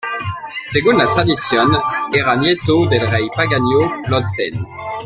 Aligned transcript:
Según 0.63 0.97
la 0.97 1.07
tradición, 1.09 1.69
era 2.11 2.35
nieto 2.35 2.87
del 2.89 3.07
rey 3.07 3.29
pagano 3.35 4.01
Blot-Sven. 4.07 4.65